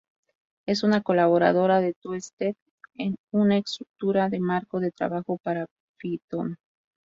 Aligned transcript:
Es 0.65 0.81
una 0.81 1.03
colaboradora 1.03 1.79
de 1.79 1.93
Twisted, 1.93 2.55
una 3.31 3.57
estructura 3.59 4.29
de 4.29 4.39
marco 4.39 4.79
de 4.79 4.89
trabajo 4.89 5.37
para 5.43 5.67
Python. 5.99 6.57